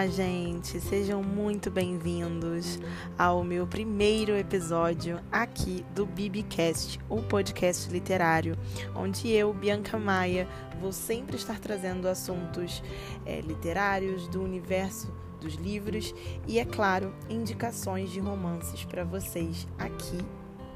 Olá, 0.00 0.08
gente! 0.08 0.80
Sejam 0.80 1.22
muito 1.22 1.70
bem-vindos 1.70 2.78
ao 3.18 3.44
meu 3.44 3.66
primeiro 3.66 4.34
episódio 4.34 5.20
aqui 5.30 5.84
do 5.94 6.06
Bibicast, 6.06 6.98
o 7.06 7.20
podcast 7.20 7.92
literário, 7.92 8.56
onde 8.96 9.30
eu, 9.30 9.52
Bianca 9.52 9.98
Maia, 9.98 10.48
vou 10.80 10.90
sempre 10.90 11.36
estar 11.36 11.60
trazendo 11.60 12.08
assuntos 12.08 12.82
é, 13.26 13.42
literários 13.42 14.26
do 14.28 14.42
universo 14.42 15.12
dos 15.38 15.56
livros 15.56 16.14
e, 16.48 16.58
é 16.58 16.64
claro, 16.64 17.14
indicações 17.28 18.10
de 18.10 18.20
romances 18.20 18.82
para 18.86 19.04
vocês 19.04 19.68
aqui 19.78 20.16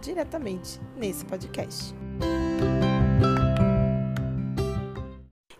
diretamente 0.02 0.78
nesse 0.98 1.24
podcast. 1.24 1.94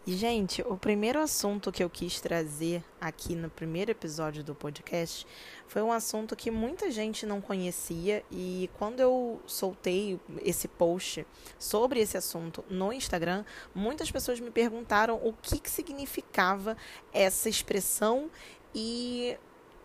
E, 0.06 0.14
gente, 0.16 0.60
o 0.60 0.76
primeiro 0.76 1.18
assunto 1.18 1.72
que 1.72 1.82
eu 1.82 1.88
quis 1.88 2.20
trazer 2.20 2.84
aqui 3.00 3.34
no 3.34 3.48
primeiro 3.48 3.90
episódio 3.90 4.44
do 4.44 4.54
podcast 4.54 5.26
foi 5.66 5.80
um 5.80 5.90
assunto 5.90 6.36
que 6.36 6.50
muita 6.50 6.90
gente 6.90 7.24
não 7.24 7.40
conhecia 7.40 8.22
e 8.30 8.68
quando 8.76 9.00
eu 9.00 9.40
soltei 9.46 10.20
esse 10.42 10.68
post 10.68 11.26
sobre 11.58 12.00
esse 12.00 12.18
assunto 12.18 12.62
no 12.68 12.92
Instagram, 12.92 13.46
muitas 13.74 14.10
pessoas 14.10 14.38
me 14.38 14.50
perguntaram 14.50 15.18
o 15.24 15.32
que, 15.32 15.58
que 15.58 15.70
significava 15.70 16.76
essa 17.10 17.48
expressão 17.48 18.30
e 18.74 19.38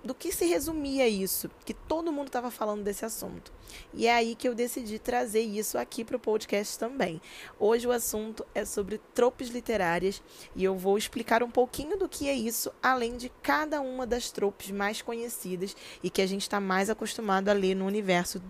do 0.04 0.14
que 0.14 0.32
se 0.32 0.46
resumia 0.46 1.08
isso, 1.08 1.50
que 1.66 1.74
todo 1.74 2.12
mundo 2.12 2.28
estava 2.28 2.50
falando 2.50 2.84
desse 2.84 3.06
assunto. 3.06 3.52
E 3.94 4.08
é 4.08 4.14
aí 4.14 4.36
que 4.36 4.48
eu 4.48 4.56
decidi 4.56 4.98
trazer 4.98 5.42
isso 5.42 5.78
aqui 5.78 6.04
para 6.04 6.16
o 6.16 6.20
podcast 6.20 6.80
também. 6.80 7.22
Hoje 7.60 7.88
o 7.88 7.92
assunto 7.92 8.46
é 8.56 8.66
sobre 8.66 9.00
tropes 9.14 9.50
literárias 9.50 10.22
e 10.56 10.64
eu 10.64 10.76
vou 10.76 10.98
explicar 10.98 11.44
um 11.44 11.52
pouquinho 11.52 11.98
do 11.98 12.08
que 12.08 12.30
é 12.30 12.34
isso, 12.34 12.72
além 12.82 13.18
de 13.18 13.30
cada 13.42 13.82
uma 13.82 14.08
das 14.08 14.32
tropes 14.32 14.72
mais 14.72 15.02
conhecidas 15.02 15.76
e 16.02 16.10
que 16.10 16.22
a 16.22 16.28
gente 16.28 16.44
está 16.44 16.60
mais 16.60 16.90
acostumado 16.90 17.50
a 17.50 17.54
ler 17.54 17.76
no 17.76 17.86
universo 17.86 18.42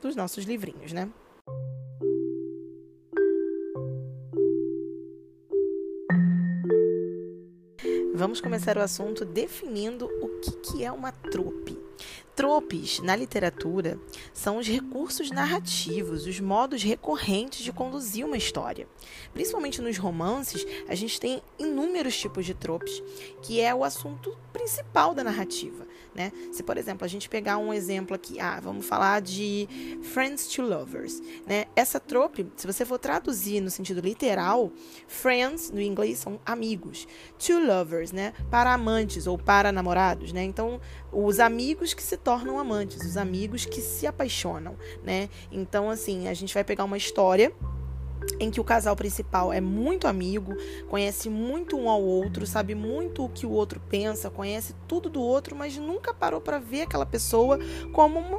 dos 0.00 0.16
nossos 0.16 0.44
livrinhos, 0.44 0.92
né? 0.92 1.10
Vamos 8.20 8.38
começar 8.38 8.76
o 8.76 8.82
assunto 8.82 9.24
definindo 9.24 10.04
o 10.04 10.28
que, 10.40 10.50
que 10.50 10.84
é 10.84 10.92
uma 10.92 11.10
trope. 11.10 11.74
Tropes, 12.40 13.00
na 13.00 13.14
literatura, 13.14 14.00
são 14.32 14.56
os 14.56 14.66
recursos 14.66 15.30
narrativos, 15.30 16.24
os 16.24 16.40
modos 16.40 16.82
recorrentes 16.82 17.62
de 17.62 17.70
conduzir 17.70 18.24
uma 18.24 18.38
história. 18.38 18.88
Principalmente 19.34 19.82
nos 19.82 19.98
romances, 19.98 20.66
a 20.88 20.94
gente 20.94 21.20
tem 21.20 21.42
inúmeros 21.58 22.18
tipos 22.18 22.46
de 22.46 22.54
tropes, 22.54 23.02
que 23.42 23.60
é 23.60 23.74
o 23.74 23.84
assunto 23.84 24.34
principal 24.54 25.14
da 25.14 25.22
narrativa. 25.22 25.86
Né? 26.14 26.32
Se, 26.50 26.62
por 26.62 26.76
exemplo, 26.76 27.04
a 27.04 27.08
gente 27.08 27.28
pegar 27.28 27.58
um 27.58 27.72
exemplo 27.74 28.16
aqui, 28.16 28.40
ah, 28.40 28.58
vamos 28.58 28.86
falar 28.86 29.20
de 29.20 29.68
Friends 30.02 30.48
to 30.48 30.62
Lovers. 30.62 31.20
Né? 31.46 31.66
Essa 31.76 32.00
trope, 32.00 32.46
se 32.56 32.66
você 32.66 32.84
for 32.84 32.98
traduzir 32.98 33.60
no 33.60 33.70
sentido 33.70 34.00
literal, 34.00 34.72
Friends, 35.06 35.70
no 35.70 35.80
inglês, 35.80 36.18
são 36.18 36.40
amigos. 36.44 37.06
To 37.38 37.58
Lovers, 37.58 38.12
né? 38.12 38.32
para 38.50 38.72
amantes 38.72 39.26
ou 39.26 39.38
para 39.38 39.70
namorados. 39.70 40.32
Né? 40.32 40.42
Então, 40.42 40.80
os 41.12 41.38
amigos 41.38 41.94
que 41.94 42.02
se 42.02 42.16
tornam 42.16 42.29
amantes, 42.30 43.04
os 43.04 43.16
amigos 43.16 43.64
que 43.64 43.80
se 43.80 44.06
apaixonam, 44.06 44.76
né? 45.02 45.28
Então, 45.50 45.90
assim, 45.90 46.28
a 46.28 46.34
gente 46.34 46.54
vai 46.54 46.64
pegar 46.64 46.84
uma 46.84 46.96
história 46.96 47.52
em 48.38 48.50
que 48.50 48.60
o 48.60 48.64
casal 48.64 48.94
principal 48.94 49.52
é 49.52 49.60
muito 49.60 50.06
amigo, 50.06 50.54
conhece 50.88 51.28
muito 51.28 51.76
um 51.76 51.88
ao 51.88 52.02
outro, 52.02 52.46
sabe 52.46 52.74
muito 52.74 53.24
o 53.24 53.28
que 53.28 53.46
o 53.46 53.50
outro 53.50 53.80
pensa, 53.88 54.30
conhece 54.30 54.74
tudo 54.86 55.08
do 55.08 55.20
outro, 55.20 55.56
mas 55.56 55.76
nunca 55.76 56.12
parou 56.12 56.40
para 56.40 56.58
ver 56.58 56.82
aquela 56.82 57.06
pessoa 57.06 57.58
como 57.92 58.18
uma, 58.18 58.38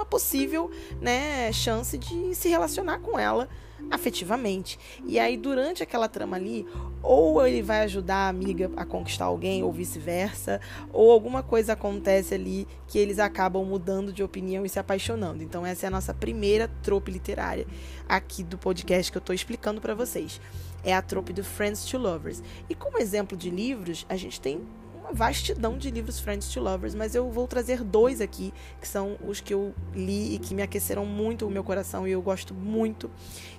uma 0.00 0.06
possível 0.06 0.70
né, 1.00 1.52
chance 1.52 1.96
de 1.98 2.34
se 2.34 2.48
relacionar 2.48 2.98
com 3.00 3.18
ela 3.18 3.48
afetivamente. 3.90 4.78
E 5.06 5.18
aí, 5.18 5.36
durante 5.36 5.82
aquela 5.82 6.08
trama 6.08 6.36
ali, 6.36 6.66
ou 7.02 7.46
ele 7.46 7.62
vai 7.62 7.80
ajudar 7.80 8.26
a 8.26 8.28
amiga 8.28 8.70
a 8.76 8.84
conquistar 8.84 9.26
alguém, 9.26 9.62
ou 9.62 9.72
vice-versa, 9.72 10.60
ou 10.92 11.10
alguma 11.10 11.42
coisa 11.42 11.72
acontece 11.72 12.34
ali 12.34 12.66
que 12.86 12.98
eles 12.98 13.18
acabam 13.18 13.64
mudando 13.64 14.12
de 14.12 14.22
opinião 14.22 14.64
e 14.64 14.68
se 14.68 14.78
apaixonando. 14.78 15.42
Então, 15.42 15.64
essa 15.64 15.86
é 15.86 15.88
a 15.88 15.90
nossa 15.90 16.12
primeira 16.12 16.68
trope 16.82 17.10
literária 17.10 17.66
aqui 18.08 18.42
do 18.42 18.58
podcast 18.58 19.10
que 19.10 19.18
eu 19.18 19.20
estou 19.20 19.34
explicando 19.34 19.80
para 19.80 19.94
vocês. 19.94 20.40
É 20.84 20.94
a 20.94 21.02
trope 21.02 21.32
do 21.32 21.44
Friends 21.44 21.84
to 21.84 21.98
Lovers. 21.98 22.42
E 22.68 22.74
como 22.74 22.98
exemplo 22.98 23.36
de 23.36 23.50
livros, 23.50 24.06
a 24.08 24.16
gente 24.16 24.40
tem 24.40 24.62
uma 25.10 25.12
vastidão 25.12 25.76
de 25.76 25.90
livros 25.90 26.20
Friends 26.20 26.48
to 26.48 26.60
Lovers, 26.60 26.94
mas 26.94 27.14
eu 27.14 27.28
vou 27.30 27.46
trazer 27.48 27.82
dois 27.82 28.20
aqui, 28.20 28.54
que 28.80 28.86
são 28.86 29.16
os 29.26 29.40
que 29.40 29.52
eu 29.52 29.74
li 29.92 30.34
e 30.34 30.38
que 30.38 30.54
me 30.54 30.62
aqueceram 30.62 31.04
muito 31.04 31.46
o 31.46 31.50
meu 31.50 31.64
coração 31.64 32.06
e 32.06 32.12
eu 32.12 32.22
gosto 32.22 32.54
muito, 32.54 33.10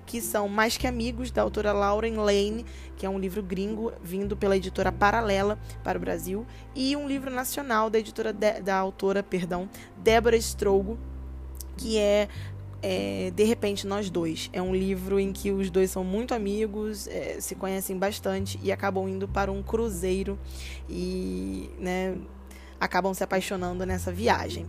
que 0.06 0.22
são 0.22 0.48
Mais 0.48 0.78
que 0.78 0.88
Amigos, 0.88 1.30
da 1.30 1.42
autora 1.42 1.74
Lauren 1.74 2.16
Lane, 2.16 2.66
que 2.96 3.06
é 3.06 3.10
um 3.10 3.20
livro 3.20 3.44
gringo 3.44 3.92
vindo 4.02 4.38
pela 4.38 4.56
editora 4.56 4.92
Paralela 4.92 5.60
para 5.84 5.98
o 5.98 6.02
Brasil, 6.02 6.46
e 6.74 6.96
um 6.96 7.08
livro 7.08 7.30
nacional 7.30 7.90
da 7.90 8.00
editora 8.00 8.32
de, 8.32 8.62
da 8.62 8.78
autora, 8.78 9.22
perdão, 9.22 9.70
Débora 9.98 10.38
Strogo, 10.38 10.98
que 11.76 11.98
é 11.98 12.30
é, 12.82 13.32
De 13.36 13.44
repente 13.44 13.86
Nós 13.86 14.10
Dois. 14.10 14.50
É 14.52 14.62
um 14.62 14.74
livro 14.74 15.20
em 15.20 15.32
que 15.32 15.52
os 15.52 15.70
dois 15.70 15.92
são 15.92 16.04
muito 16.04 16.34
amigos, 16.34 17.08
é, 17.08 17.40
se 17.40 17.56
conhecem 17.56 17.98
bastante 17.98 18.60
e 18.64 18.72
acabam 18.72 19.08
indo 19.08 19.28
para 19.28 19.52
um 19.52 19.62
cruzeiro 19.62 20.38
e 20.90 21.70
né, 21.80 22.18
acabam 22.80 23.14
se 23.14 23.24
apaixonando 23.24 23.86
nessa 23.86 24.12
viagem. 24.12 24.66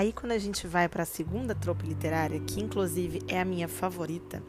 Aí 0.00 0.14
quando 0.14 0.32
a 0.32 0.38
gente 0.38 0.66
vai 0.66 0.88
para 0.88 1.02
a 1.02 1.06
segunda 1.06 1.54
tropa 1.54 1.84
literária, 1.84 2.40
que 2.40 2.58
inclusive 2.58 3.20
é 3.28 3.38
a 3.38 3.44
minha 3.44 3.68
favorita, 3.68 4.42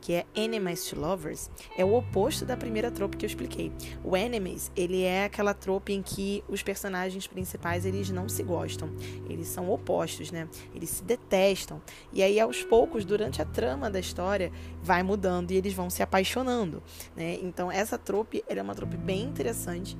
que 0.00 0.12
é 0.12 0.26
Enemies 0.34 0.84
to 0.84 0.98
Lovers, 0.98 1.50
é 1.76 1.84
o 1.84 1.94
oposto 1.94 2.44
da 2.44 2.56
primeira 2.56 2.90
trope 2.90 3.16
que 3.16 3.24
eu 3.24 3.28
expliquei. 3.28 3.72
O 4.04 4.16
Enemies, 4.16 4.70
ele 4.76 5.02
é 5.02 5.24
aquela 5.24 5.54
trope 5.54 5.92
em 5.92 6.02
que 6.02 6.42
os 6.48 6.62
personagens 6.62 7.26
principais, 7.26 7.84
eles 7.84 8.10
não 8.10 8.28
se 8.28 8.42
gostam. 8.42 8.90
Eles 9.28 9.48
são 9.48 9.70
opostos, 9.70 10.30
né? 10.30 10.48
Eles 10.74 10.90
se 10.90 11.04
detestam. 11.04 11.80
E 12.12 12.22
aí, 12.22 12.38
aos 12.38 12.62
poucos, 12.62 13.04
durante 13.04 13.42
a 13.42 13.44
trama 13.44 13.90
da 13.90 14.00
história, 14.00 14.52
vai 14.82 15.02
mudando 15.02 15.50
e 15.50 15.56
eles 15.56 15.74
vão 15.74 15.90
se 15.90 16.02
apaixonando, 16.02 16.82
né? 17.16 17.38
Então, 17.42 17.70
essa 17.70 17.98
trope, 17.98 18.44
é 18.46 18.62
uma 18.62 18.74
trope 18.74 18.96
bem 18.96 19.22
interessante 19.22 19.96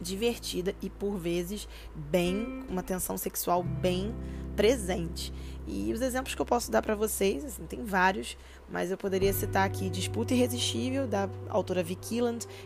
divertida 0.00 0.74
e 0.80 0.88
por 0.88 1.16
vezes 1.16 1.68
bem 1.94 2.64
uma 2.68 2.82
tensão 2.82 3.18
sexual 3.18 3.62
bem 3.62 4.14
presente. 4.56 5.32
E 5.66 5.92
os 5.92 6.00
exemplos 6.00 6.34
que 6.34 6.42
eu 6.42 6.46
posso 6.46 6.70
dar 6.70 6.82
para 6.82 6.94
vocês, 6.94 7.44
assim, 7.44 7.64
tem 7.64 7.84
vários, 7.84 8.36
mas 8.68 8.90
eu 8.90 8.96
poderia 8.96 9.32
citar 9.32 9.64
aqui 9.64 9.88
Disputa 9.88 10.34
Irresistível, 10.34 11.06
da 11.06 11.28
autora 11.48 11.82
Vicky 11.82 12.20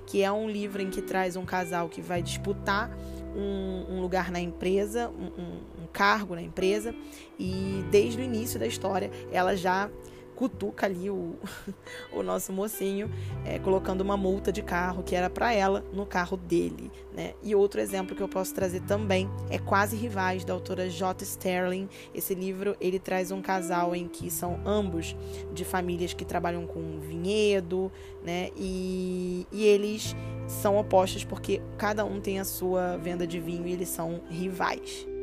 que 0.07 0.23
é 0.23 0.33
um 0.33 0.49
livro 0.49 0.81
em 0.81 0.89
que 0.89 1.03
traz 1.03 1.37
um 1.37 1.45
casal 1.45 1.89
que 1.89 2.01
vai 2.01 2.23
disputar 2.23 2.91
um, 3.37 3.97
um 3.97 4.01
lugar 4.01 4.31
na 4.31 4.41
empresa, 4.41 5.11
um, 5.11 5.43
um, 5.43 5.83
um 5.83 5.87
cargo 5.93 6.35
na 6.35 6.43
empresa, 6.43 6.95
e 7.39 7.85
desde 7.91 8.21
o 8.21 8.25
início 8.25 8.59
da 8.59 8.67
história 8.67 9.11
ela 9.31 9.55
já 9.55 9.91
cutuca 10.35 10.87
ali 10.87 11.09
o, 11.11 11.37
o 12.13 12.23
nosso 12.23 12.53
mocinho, 12.53 13.11
é, 13.45 13.59
colocando 13.59 14.01
uma 14.01 14.17
multa 14.17 14.53
de 14.53 14.63
carro 14.63 15.03
que 15.03 15.15
era 15.15 15.31
para 15.31 15.53
ela 15.53 15.85
no 15.93 16.05
carro 16.05 16.37
dele. 16.37 16.91
Né? 17.15 17.35
E 17.43 17.55
outro 17.55 17.81
exemplo 17.81 18.17
que 18.17 18.23
eu 18.23 18.29
posso 18.29 18.55
trazer 18.55 18.81
também 18.83 19.31
é 19.49 19.59
Quase 19.59 19.97
Rivais, 19.97 20.45
da 20.45 20.53
autora 20.53 20.89
J. 20.89 21.25
Sterling. 21.25 21.89
Esse 22.15 22.35
livro 22.35 22.77
ele 22.81 22.99
traz 22.99 23.31
um 23.31 23.41
casal 23.41 23.95
em 23.95 24.09
que 24.09 24.31
são 24.31 24.61
ambos 24.65 25.17
de 25.53 25.65
famílias 25.65 26.13
que 26.13 26.25
trabalham 26.25 26.67
com 26.67 26.99
vinhedo, 27.01 27.91
né? 28.25 28.51
e, 28.57 29.47
e 29.53 29.65
eles 29.65 30.15
são 30.47 30.77
opostos 30.77 31.25
porque 31.25 31.63
cada 31.79 32.05
um 32.05 32.21
tem 32.21 32.39
a 32.39 32.45
sua 32.45 32.97
venda 32.97 33.27
de 33.27 33.41
vinho 33.41 33.67
e 33.67 33.73
eles 33.73 33.89
são 33.89 34.21
rivais. 34.29 35.14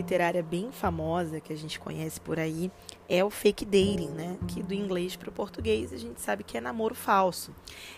Literária 0.00 0.42
bem 0.42 0.72
famosa 0.72 1.40
que 1.40 1.52
a 1.52 1.56
gente 1.56 1.78
conhece 1.78 2.20
por 2.20 2.38
aí 2.38 2.70
é 3.08 3.24
o 3.24 3.28
fake 3.28 3.64
dating, 3.64 4.10
né? 4.10 4.38
Que 4.46 4.62
do 4.62 4.72
inglês 4.72 5.16
para 5.16 5.28
o 5.28 5.32
português 5.32 5.92
a 5.92 5.96
gente 5.96 6.20
sabe 6.20 6.44
que 6.44 6.56
é 6.56 6.60
namoro 6.60 6.94
falso. 6.94 7.52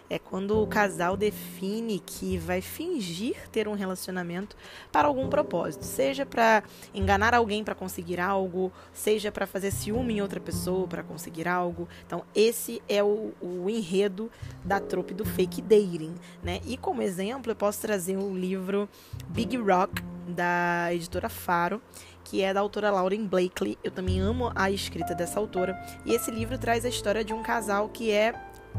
É 0.09 0.19
quando 0.19 0.59
o 0.59 0.67
casal 0.67 1.19
define 1.19 1.99
que 2.01 2.39
vai 2.39 2.63
fingir 2.63 3.37
ter 3.51 3.69
um 3.69 3.75
relacionamento 3.75 4.57
para 4.91 5.07
algum 5.07 5.29
propósito, 5.29 5.85
seja 5.85 6.25
para 6.25 6.63
enganar 6.95 7.35
alguém 7.35 7.63
para 7.63 7.75
conseguir 7.75 8.19
algo, 8.19 8.73
seja 8.93 9.31
para 9.31 9.47
fazer 9.47 9.71
ciúme 9.71 10.15
em 10.15 10.23
outra 10.23 10.41
pessoa 10.41 10.89
para 10.89 11.03
conseguir 11.03 11.47
algo. 11.47 11.87
Então, 12.07 12.25
esse 12.35 12.83
é 12.89 13.03
o, 13.03 13.33
o 13.41 13.69
enredo 13.69 14.31
da 14.65 14.81
trope 14.81 15.13
do 15.13 15.27
fake 15.27 15.61
dating, 15.61 16.15
né? 16.43 16.61
E 16.65 16.79
como 16.79 17.03
exemplo, 17.03 17.53
eu 17.53 17.57
posso 17.57 17.83
trazer 17.83 18.17
o 18.17 18.35
livro 18.35 18.89
Big 19.29 19.59
Rock 19.59 20.03
da 20.33 20.93
editora 20.93 21.29
Faro 21.29 21.81
que 22.25 22.43
é 22.43 22.55
da 22.55 22.61
autora 22.61 22.91
Lauren 22.91 23.27
Blakely. 23.27 23.79
Eu 23.83 23.91
também 23.91 24.21
amo 24.21 24.51
a 24.55 24.71
escrita 24.71 25.15
dessa 25.15 25.39
autora. 25.39 25.79
E 26.05 26.15
esse 26.15 26.31
livro 26.31 26.57
traz 26.57 26.85
a 26.85 26.89
história 26.89 27.25
de 27.25 27.33
um 27.33 27.43
casal 27.43 27.89
que 27.89 28.11
é 28.11 28.35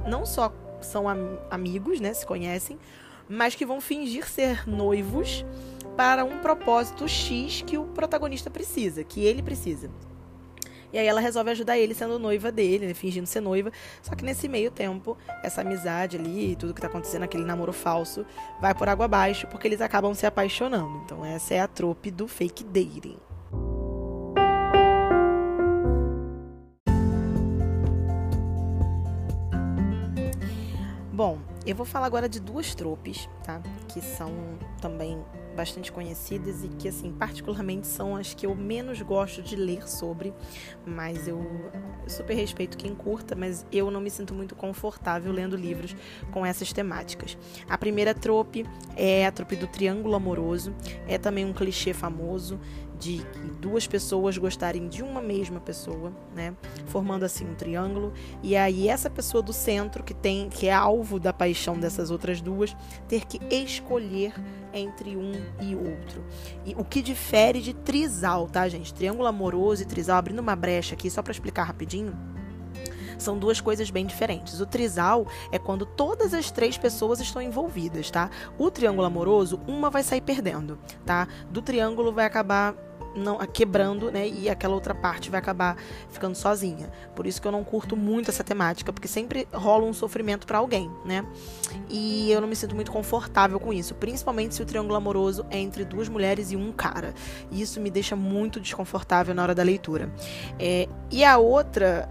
não 0.07 0.25
só 0.25 0.51
são 0.81 1.07
am 1.07 1.37
amigos, 1.49 1.99
né, 1.99 2.13
se 2.13 2.25
conhecem, 2.25 2.77
mas 3.29 3.55
que 3.55 3.65
vão 3.65 3.79
fingir 3.79 4.27
ser 4.27 4.67
noivos 4.67 5.45
para 5.95 6.25
um 6.25 6.39
propósito 6.39 7.07
X 7.07 7.61
que 7.61 7.77
o 7.77 7.85
protagonista 7.85 8.49
precisa, 8.49 9.03
que 9.03 9.23
ele 9.23 9.41
precisa. 9.41 9.89
E 10.93 10.99
aí 10.99 11.07
ela 11.07 11.19
resolve 11.19 11.49
ajudar 11.49 11.77
ele 11.77 11.95
sendo 11.95 12.19
noiva 12.19 12.51
dele, 12.51 12.85
né, 12.85 12.93
fingindo 12.93 13.25
ser 13.25 13.41
noiva. 13.41 13.71
Só 14.01 14.13
que 14.15 14.23
nesse 14.23 14.47
meio 14.47 14.69
tempo, 14.69 15.17
essa 15.43 15.61
amizade 15.61 16.17
ali, 16.17 16.55
tudo 16.55 16.73
que 16.73 16.79
tá 16.79 16.85
acontecendo, 16.85 17.23
aquele 17.23 17.43
namoro 17.43 17.73
falso, 17.73 18.23
vai 18.61 18.75
por 18.75 18.87
água 18.87 19.05
abaixo, 19.05 19.47
porque 19.47 19.67
eles 19.67 19.81
acabam 19.81 20.13
se 20.13 20.27
apaixonando. 20.27 21.01
Então 21.03 21.25
essa 21.25 21.55
é 21.55 21.59
a 21.59 21.67
trope 21.67 22.11
do 22.11 22.27
fake 22.27 22.63
dating. 22.63 23.17
Bom, 31.11 31.39
eu 31.65 31.75
vou 31.75 31.85
falar 31.85 32.05
agora 32.05 32.29
de 32.29 32.39
duas 32.39 32.75
tropes, 32.75 33.29
tá? 33.43 33.61
Que 33.87 34.01
são 34.01 34.31
também 34.81 35.23
bastante 35.53 35.91
conhecidas 35.91 36.63
e 36.63 36.67
que, 36.67 36.87
assim, 36.87 37.11
particularmente 37.11 37.87
são 37.87 38.15
as 38.15 38.33
que 38.33 38.45
eu 38.45 38.55
menos 38.55 39.01
gosto 39.01 39.41
de 39.41 39.55
ler 39.55 39.87
sobre, 39.87 40.33
mas 40.85 41.27
eu 41.27 41.71
super 42.07 42.35
respeito 42.35 42.77
quem 42.77 42.93
curta, 42.93 43.35
mas 43.35 43.65
eu 43.71 43.89
não 43.89 44.01
me 44.01 44.09
sinto 44.09 44.33
muito 44.33 44.55
confortável 44.55 45.31
lendo 45.31 45.55
livros 45.55 45.95
com 46.31 46.45
essas 46.45 46.73
temáticas. 46.73 47.37
A 47.69 47.77
primeira 47.77 48.13
trope 48.13 48.65
é 48.95 49.25
a 49.25 49.31
trope 49.31 49.55
do 49.55 49.67
triângulo 49.67 50.15
amoroso, 50.15 50.73
é 51.07 51.17
também 51.17 51.45
um 51.45 51.53
clichê 51.53 51.93
famoso 51.93 52.59
de 53.03 53.21
duas 53.59 53.85
pessoas 53.85 54.37
gostarem 54.37 54.87
de 54.87 55.03
uma 55.03 55.21
mesma 55.21 55.59
pessoa, 55.59 56.13
né, 56.33 56.55
formando 56.85 57.23
assim 57.23 57.45
um 57.45 57.53
triângulo, 57.53 58.13
e 58.41 58.55
aí 58.55 58.87
essa 58.87 59.09
pessoa 59.09 59.43
do 59.43 59.51
centro 59.51 60.03
que 60.03 60.13
tem 60.13 60.47
que 60.49 60.67
é 60.67 60.73
alvo 60.73 61.19
da 61.19 61.33
paixão 61.33 61.77
dessas 61.77 62.09
outras 62.09 62.39
duas 62.39 62.75
ter 63.07 63.25
que 63.25 63.39
escolher 63.53 64.33
entre 64.73 65.17
um 65.17 65.33
e 65.59 65.75
outro. 65.75 66.23
E 66.65 66.73
o 66.75 66.85
que 66.85 67.01
difere 67.01 67.61
de 67.61 67.73
trisal, 67.73 68.47
tá, 68.47 68.67
gente? 68.69 68.93
Triângulo 68.93 69.27
amoroso 69.27 69.83
e 69.83 69.85
trisal, 69.85 70.17
abrindo 70.17 70.39
uma 70.39 70.55
brecha 70.55 70.95
aqui 70.95 71.09
só 71.09 71.21
para 71.21 71.31
explicar 71.31 71.63
rapidinho 71.63 72.13
são 73.17 73.37
duas 73.37 73.61
coisas 73.61 73.89
bem 73.89 74.05
diferentes. 74.05 74.59
O 74.59 74.65
trisal 74.65 75.25
é 75.51 75.57
quando 75.57 75.85
todas 75.85 76.33
as 76.33 76.51
três 76.51 76.77
pessoas 76.77 77.19
estão 77.19 77.41
envolvidas, 77.41 78.11
tá? 78.11 78.29
O 78.57 78.69
triângulo 78.69 79.07
amoroso, 79.07 79.59
uma 79.67 79.89
vai 79.89 80.03
sair 80.03 80.21
perdendo, 80.21 80.77
tá? 81.05 81.27
Do 81.49 81.61
triângulo 81.61 82.11
vai 82.11 82.25
acabar 82.25 82.75
não 83.15 83.37
quebrando, 83.45 84.11
né? 84.11 84.27
E 84.27 84.49
aquela 84.49 84.73
outra 84.73 84.93
parte 84.93 85.29
vai 85.29 85.39
acabar 85.39 85.77
ficando 86.09 86.35
sozinha. 86.35 86.91
Por 87.15 87.27
isso 87.27 87.41
que 87.41 87.47
eu 87.47 87.51
não 87.51 87.63
curto 87.63 87.95
muito 87.95 88.29
essa 88.29 88.43
temática, 88.43 88.91
porque 88.91 89.07
sempre 89.07 89.47
rola 89.51 89.85
um 89.85 89.93
sofrimento 89.93 90.45
para 90.47 90.57
alguém, 90.57 90.91
né? 91.05 91.25
E 91.89 92.31
eu 92.31 92.41
não 92.41 92.47
me 92.47 92.55
sinto 92.55 92.75
muito 92.75 92.91
confortável 92.91 93.59
com 93.59 93.73
isso, 93.73 93.95
principalmente 93.95 94.55
se 94.55 94.61
o 94.61 94.65
triângulo 94.65 94.95
amoroso 94.95 95.45
é 95.49 95.57
entre 95.57 95.85
duas 95.85 96.09
mulheres 96.09 96.51
e 96.51 96.55
um 96.55 96.71
cara. 96.71 97.13
E 97.51 97.61
isso 97.61 97.79
me 97.79 97.89
deixa 97.89 98.15
muito 98.15 98.59
desconfortável 98.59 99.33
na 99.33 99.43
hora 99.43 99.55
da 99.55 99.63
leitura. 99.63 100.11
É, 100.59 100.87
e 101.11 101.23
a 101.23 101.37
outra 101.37 102.07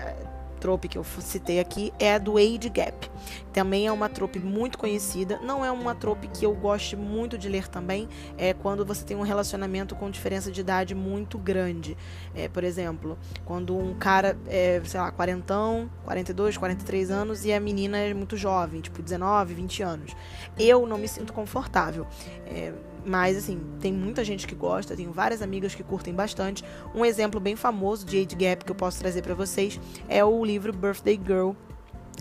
trope 0.62 0.86
que 0.86 0.96
eu 0.96 1.02
citei 1.02 1.58
aqui 1.58 1.92
é 1.98 2.14
a 2.14 2.18
do 2.18 2.38
Age 2.38 2.68
Gap. 2.72 3.10
Também 3.52 3.88
é 3.88 3.92
uma 3.92 4.08
trope 4.08 4.38
muito 4.38 4.78
conhecida. 4.78 5.40
Não 5.42 5.64
é 5.64 5.72
uma 5.72 5.92
trope 5.92 6.28
que 6.28 6.46
eu 6.46 6.54
gosto 6.54 6.96
muito 6.96 7.36
de 7.36 7.48
ler 7.48 7.66
também. 7.66 8.08
É 8.38 8.54
quando 8.54 8.86
você 8.86 9.04
tem 9.04 9.16
um 9.16 9.22
relacionamento 9.22 9.96
com 9.96 10.08
diferença 10.08 10.52
de 10.52 10.60
idade 10.60 10.94
muito 10.94 11.36
grande. 11.36 11.96
É, 12.32 12.46
por 12.46 12.62
exemplo, 12.62 13.18
quando 13.44 13.76
um 13.76 13.92
cara 13.94 14.38
é, 14.46 14.80
sei 14.84 15.00
lá, 15.00 15.10
quarentão, 15.10 15.90
42, 16.04 16.56
43 16.56 17.10
anos 17.10 17.44
e 17.44 17.52
a 17.52 17.58
menina 17.58 17.98
é 17.98 18.14
muito 18.14 18.36
jovem, 18.36 18.80
tipo 18.80 19.02
19, 19.02 19.54
20 19.54 19.82
anos. 19.82 20.16
Eu 20.56 20.86
não 20.86 20.96
me 20.96 21.08
sinto 21.08 21.32
confortável. 21.32 22.06
É, 22.46 22.72
mas, 23.04 23.36
assim, 23.36 23.60
tem 23.80 23.92
muita 23.92 24.24
gente 24.24 24.46
que 24.46 24.54
gosta, 24.54 24.96
tenho 24.96 25.12
várias 25.12 25.42
amigas 25.42 25.74
que 25.74 25.82
curtem 25.82 26.14
bastante. 26.14 26.64
Um 26.94 27.04
exemplo 27.04 27.40
bem 27.40 27.56
famoso 27.56 28.06
de 28.06 28.18
age 28.18 28.36
gap 28.36 28.64
que 28.64 28.70
eu 28.70 28.76
posso 28.76 28.98
trazer 28.98 29.22
para 29.22 29.34
vocês 29.34 29.80
é 30.08 30.24
o 30.24 30.44
livro 30.44 30.72
Birthday 30.72 31.20
Girl, 31.24 31.52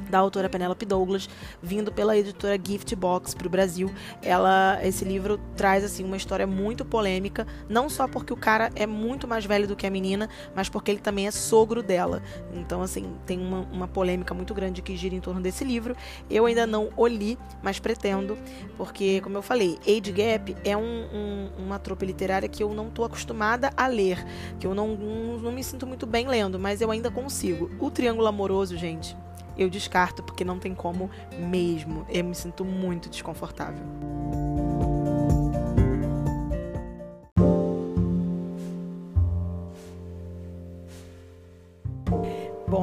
da 0.09 0.19
autora 0.19 0.49
Penelope 0.49 0.85
Douglas, 0.85 1.29
vindo 1.61 1.91
pela 1.91 2.17
editora 2.17 2.59
Gift 2.61 2.95
Box 2.95 3.33
para 3.33 3.47
o 3.47 3.49
Brasil. 3.49 3.91
Ela, 4.21 4.79
esse 4.83 5.03
livro 5.05 5.39
traz 5.55 5.83
assim 5.83 6.03
uma 6.03 6.17
história 6.17 6.47
muito 6.47 6.85
polêmica, 6.85 7.45
não 7.69 7.89
só 7.89 8.07
porque 8.07 8.33
o 8.33 8.37
cara 8.37 8.71
é 8.75 8.85
muito 8.85 9.27
mais 9.27 9.45
velho 9.45 9.67
do 9.67 9.75
que 9.75 9.85
a 9.85 9.89
menina, 9.89 10.29
mas 10.55 10.69
porque 10.69 10.91
ele 10.91 10.99
também 10.99 11.27
é 11.27 11.31
sogro 11.31 11.81
dela. 11.81 12.21
Então, 12.53 12.81
assim, 12.81 13.13
tem 13.25 13.39
uma, 13.39 13.61
uma 13.71 13.87
polêmica 13.87 14.33
muito 14.33 14.53
grande 14.53 14.81
que 14.81 14.95
gira 14.95 15.15
em 15.15 15.19
torno 15.19 15.41
desse 15.41 15.63
livro. 15.63 15.95
Eu 16.29 16.45
ainda 16.45 16.65
não 16.65 16.89
o 16.95 17.07
li, 17.07 17.37
mas 17.61 17.79
pretendo, 17.79 18.37
porque, 18.77 19.21
como 19.21 19.37
eu 19.37 19.41
falei, 19.41 19.77
Age 19.87 20.11
Gap 20.11 20.55
é 20.63 20.75
um, 20.75 20.81
um, 20.81 21.49
uma 21.57 21.79
tropa 21.79 22.05
literária 22.05 22.47
que 22.47 22.63
eu 22.63 22.73
não 22.73 22.87
estou 22.87 23.05
acostumada 23.05 23.71
a 23.75 23.87
ler, 23.87 24.25
que 24.59 24.67
eu 24.67 24.73
não, 24.73 24.95
não, 24.95 25.37
não 25.37 25.51
me 25.51 25.63
sinto 25.63 25.85
muito 25.87 26.05
bem 26.05 26.27
lendo, 26.27 26.59
mas 26.59 26.81
eu 26.81 26.91
ainda 26.91 27.09
consigo. 27.09 27.69
O 27.79 27.89
Triângulo 27.89 28.27
Amoroso, 28.27 28.77
gente 28.77 29.15
eu 29.57 29.69
descarto 29.69 30.23
porque 30.23 30.43
não 30.43 30.59
tem 30.59 30.73
como 30.73 31.09
mesmo. 31.37 32.05
Eu 32.09 32.23
me 32.23 32.35
sinto 32.35 32.63
muito 32.65 33.09
desconfortável. 33.09 33.85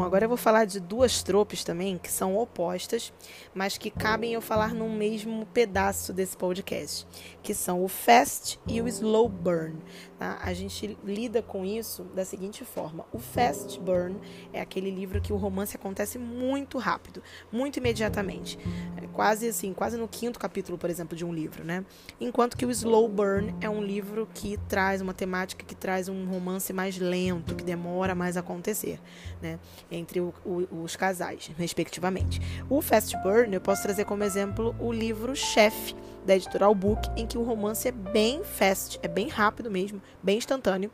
Agora 0.08 0.24
eu 0.24 0.28
vou 0.28 0.38
falar 0.38 0.64
de 0.64 0.80
duas 0.80 1.22
tropes 1.22 1.62
também 1.62 1.98
que 1.98 2.10
são 2.10 2.34
opostas, 2.34 3.12
mas 3.54 3.76
que 3.76 3.90
cabem 3.90 4.32
eu 4.32 4.40
falar 4.40 4.74
num 4.74 4.90
mesmo 4.90 5.44
pedaço 5.46 6.14
desse 6.14 6.34
podcast, 6.34 7.06
que 7.42 7.52
são 7.52 7.84
o 7.84 7.88
fast 7.88 8.58
e 8.66 8.80
o 8.80 8.88
slow 8.88 9.28
burn. 9.28 9.76
Tá? 10.18 10.38
A 10.42 10.52
gente 10.54 10.98
lida 11.04 11.42
com 11.42 11.64
isso 11.64 12.04
da 12.14 12.24
seguinte 12.24 12.64
forma: 12.64 13.04
o 13.12 13.18
fast 13.18 13.78
burn 13.80 14.16
é 14.52 14.60
aquele 14.60 14.90
livro 14.90 15.20
que 15.20 15.32
o 15.32 15.36
romance 15.36 15.76
acontece 15.76 16.18
muito 16.18 16.78
rápido, 16.78 17.22
muito 17.52 17.76
imediatamente, 17.76 18.58
é 18.96 19.06
quase 19.08 19.48
assim, 19.48 19.74
quase 19.74 19.98
no 19.98 20.08
quinto 20.08 20.38
capítulo, 20.38 20.78
por 20.78 20.88
exemplo, 20.88 21.16
de 21.16 21.24
um 21.24 21.32
livro, 21.32 21.62
né? 21.64 21.84
Enquanto 22.18 22.56
que 22.56 22.64
o 22.64 22.70
slow 22.70 23.08
burn 23.08 23.54
é 23.60 23.68
um 23.68 23.82
livro 23.82 24.26
que 24.32 24.56
traz 24.68 25.02
uma 25.02 25.12
temática 25.12 25.64
que 25.64 25.74
traz 25.74 26.08
um 26.08 26.24
romance 26.24 26.72
mais 26.72 26.96
lento, 26.98 27.54
que 27.54 27.62
demora 27.62 28.14
mais 28.14 28.38
a 28.38 28.40
acontecer, 28.40 28.98
né? 29.42 29.58
Entre 29.98 30.20
o, 30.20 30.32
o, 30.44 30.82
os 30.82 30.96
casais, 30.96 31.50
respectivamente. 31.58 32.40
O 32.70 32.80
Fast 32.80 33.16
Burn, 33.22 33.52
eu 33.52 33.60
posso 33.60 33.82
trazer 33.82 34.04
como 34.04 34.24
exemplo 34.24 34.74
o 34.78 34.92
livro 34.92 35.34
Chefe, 35.34 35.94
da 36.24 36.36
editora 36.36 36.72
Book, 36.72 37.08
em 37.16 37.26
que 37.26 37.38
o 37.38 37.42
romance 37.42 37.88
é 37.88 37.92
bem 37.92 38.44
fast, 38.44 38.98
é 39.02 39.08
bem 39.08 39.28
rápido 39.28 39.70
mesmo, 39.70 40.00
bem 40.22 40.38
instantâneo. 40.38 40.90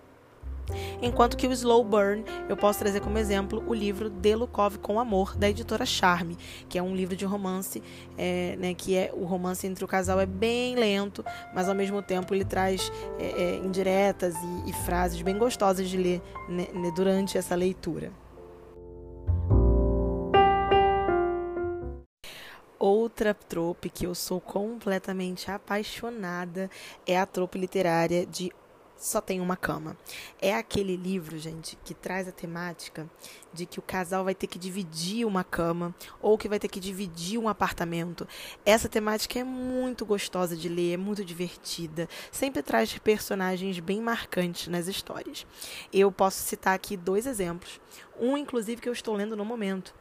Enquanto 1.03 1.37
que 1.37 1.47
o 1.47 1.53
Slow 1.53 1.85
Burn, 1.85 2.25
eu 2.49 2.57
posso 2.57 2.79
trazer 2.79 3.01
como 3.01 3.19
exemplo 3.19 3.63
o 3.67 3.75
livro 3.75 4.09
De 4.09 4.35
Lukov 4.35 4.79
com 4.79 4.99
Amor, 4.99 5.37
da 5.37 5.49
editora 5.49 5.85
Charme, 5.85 6.37
que 6.69 6.79
é 6.79 6.83
um 6.83 6.95
livro 6.95 7.15
de 7.15 7.25
romance, 7.25 7.83
é, 8.17 8.57
né, 8.57 8.75
que 8.75 8.97
é 8.97 9.11
o 9.13 9.25
romance 9.25 9.67
entre 9.67 9.85
o 9.85 9.89
casal 9.89 10.21
é 10.21 10.27
bem 10.27 10.75
lento, 10.75 11.25
mas 11.55 11.69
ao 11.69 11.75
mesmo 11.75 12.01
tempo 12.01 12.35
ele 12.35 12.45
traz 12.45 12.91
é, 13.19 13.25
é, 13.25 13.57
indiretas 13.57 14.35
e, 14.35 14.71
e, 14.71 14.73
frases 14.73 15.21
bem 15.21 15.37
gostosas 15.37 15.89
de 15.89 15.97
ler 15.97 16.23
né, 16.49 16.69
né 16.73 16.91
durante 16.95 17.37
essa 17.37 17.55
leitura. 17.55 18.11
Outra 22.87 23.33
trope 23.33 23.89
que 23.89 24.05
eu 24.05 24.15
sou 24.15 24.39
completamente 24.43 25.51
apaixonada 25.51 26.71
é 27.07 27.19
a 27.19 27.25
trope 27.25 27.59
literária 27.59 28.27
de 28.27 28.53
só 28.95 29.23
tem 29.23 29.41
uma 29.41 29.57
cama. 29.57 29.97
É 30.39 30.55
aquele 30.55 30.95
livro, 30.95 31.39
gente, 31.39 31.79
que 31.83 31.95
traz 31.95 32.29
a 32.29 32.33
temática 32.33 33.09
de 33.55 33.65
que 33.65 33.79
o 33.79 33.83
casal 33.83 34.25
vai 34.25 34.35
ter 34.35 34.47
que 34.47 34.59
dividir 34.59 35.27
uma 35.27 35.43
cama 35.43 35.95
ou 36.21 36.37
que 36.37 36.49
vai 36.49 36.59
ter 36.59 36.69
que 36.69 36.79
dividir 36.79 37.39
um 37.39 37.49
apartamento. 37.49 38.29
Essa 38.67 38.89
temática 38.89 39.39
é 39.39 39.45
muito 39.45 40.05
gostosa 40.05 40.55
de 40.55 40.69
ler, 40.69 40.93
é 40.93 40.97
muito 40.99 41.25
divertida, 41.25 42.07
sempre 42.31 42.63
traz 42.63 42.99
personagens 42.99 43.81
bem 43.81 44.01
marcantes 44.01 44.69
nas 44.69 44.89
histórias. 44.89 45.47
Eu 45.91 46.13
posso 46.13 46.43
citar 46.43 46.75
aqui 46.75 46.99
dois 46.99 47.27
exemplos. 47.27 47.81
Um, 48.21 48.37
inclusive, 48.37 48.81
que 48.81 48.89
eu 48.89 48.93
estou 48.93 49.15
lendo 49.15 49.37
no 49.37 49.45
momento. 49.45 49.95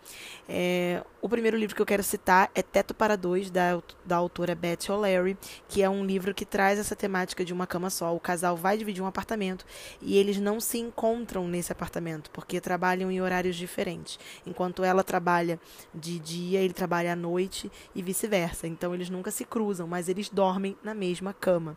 É, 0.48 1.04
o 1.22 1.28
primeiro 1.28 1.58
livro 1.58 1.76
que 1.76 1.82
eu 1.82 1.86
quero 1.86 2.04
citar 2.04 2.52
é 2.54 2.62
Teto 2.62 2.94
para 2.94 3.16
Dois, 3.16 3.50
da, 3.50 3.82
da 4.06 4.18
autora 4.18 4.54
Beth 4.54 4.90
O'Leary, 4.90 5.38
que 5.68 5.82
é 5.82 5.90
um 5.90 6.06
livro 6.06 6.34
que 6.34 6.46
traz 6.46 6.78
essa 6.78 6.96
temática 6.96 7.44
de 7.44 7.52
uma 7.52 7.66
cama 7.66 7.90
só. 7.90 8.16
O 8.16 8.20
casal 8.20 8.56
vai 8.56 8.78
dividir 8.78 9.02
um 9.02 9.08
apartamento 9.08 9.66
e 10.02 10.18
eles 10.18 10.38
não 10.38 10.60
se 10.60 10.78
encontram 10.78 11.48
nesse 11.48 11.72
apartamento, 11.72 12.30
porque 12.32 12.62
trabalham 12.62 13.10
em 13.10 13.22
horários 13.22 13.56
diferentes. 13.56 14.20
Enquanto 14.46 14.84
ela 14.84 15.04
trabalha 15.04 15.60
de 15.94 16.20
dia, 16.20 16.60
ele 16.60 16.74
trabalha 16.74 17.14
à 17.14 17.16
noite 17.16 17.72
e 17.96 18.02
vice-versa. 18.02 18.68
Então 18.68 18.94
eles 18.94 19.10
nunca 19.10 19.32
se 19.32 19.44
cruzam, 19.44 19.88
mas 19.88 20.08
eles 20.08 20.30
dormem 20.30 20.78
na 20.84 20.94
mesma 20.94 21.34
cama. 21.34 21.76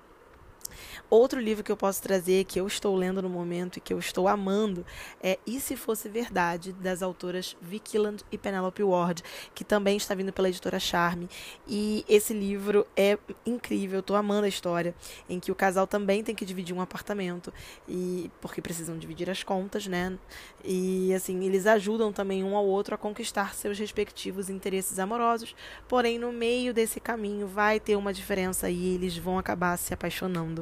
Outro 1.09 1.41
livro 1.41 1.63
que 1.65 1.73
eu 1.73 1.77
posso 1.77 2.03
trazer, 2.03 2.45
que 2.45 2.61
eu 2.61 2.67
estou 2.67 2.95
lendo 2.95 3.23
no 3.23 3.29
momento 3.29 3.77
e 3.77 3.81
que 3.81 3.93
eu 3.93 3.99
estou 3.99 4.29
amando, 4.29 4.85
é 5.23 5.39
E 5.47 5.61
Se 5.61 5.77
Fosse 5.77 6.09
Verdade, 6.09 6.73
das 6.73 7.03
autoras 7.03 7.57
Vicky 7.61 7.99
Land 7.99 8.25
e 8.31 8.39
Penelope 8.39 8.83
Ward, 8.83 9.23
que 9.55 9.65
também 9.65 9.97
está 9.97 10.15
vindo 10.15 10.33
pela 10.33 10.49
editora 10.49 10.79
Charme. 10.79 11.29
E 11.67 12.05
esse 12.09 12.33
livro 12.33 12.87
é 12.97 13.19
incrível, 13.45 13.97
eu 13.97 14.01
estou 14.01 14.17
amando 14.17 14.47
a 14.47 14.49
história, 14.49 14.95
em 15.29 15.41
que 15.41 15.53
o 15.53 15.55
casal 15.55 15.87
também 15.87 16.23
tem 16.23 16.35
que 16.35 16.45
dividir 16.45 16.75
um 16.75 16.81
apartamento, 16.81 17.53
e 17.89 18.31
porque 18.41 18.63
precisam 18.63 18.97
dividir 18.97 19.29
as 19.29 19.43
contas, 19.43 19.87
né? 19.87 20.17
E 20.65 21.13
assim, 21.15 21.45
eles 21.45 21.67
ajudam 21.67 22.13
também 22.13 22.43
um 22.45 22.57
ao 22.57 22.67
outro 22.67 22.95
a 22.95 22.99
conquistar 22.99 23.55
seus 23.55 23.79
respectivos 23.79 24.49
interesses 24.49 24.99
amorosos, 24.99 25.55
porém 25.89 26.19
no 26.19 26.33
meio 26.33 26.73
desse 26.73 27.01
caminho 27.01 27.47
vai 27.47 27.81
ter 27.81 27.97
uma 27.97 28.13
diferença 28.13 28.71
e 28.71 28.95
eles 28.95 29.17
vão 29.17 29.39
acabar 29.39 29.77
se 29.77 29.93
apaixonando. 29.93 30.56